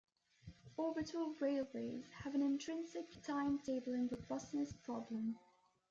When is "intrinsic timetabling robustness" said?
2.41-4.73